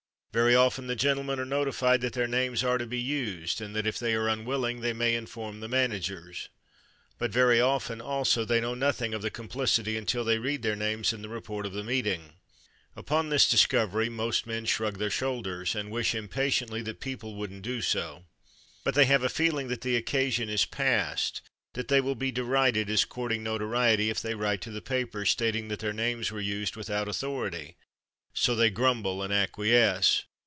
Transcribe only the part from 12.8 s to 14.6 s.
Upon this discovery most